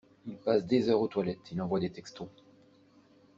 Il 0.25 0.33
passe 0.35 0.65
des 0.65 0.89
heures 0.89 0.99
aux 0.99 1.07
toilettes, 1.07 1.51
il 1.51 1.61
envoie 1.61 1.79
des 1.79 1.91
textos. 1.91 2.27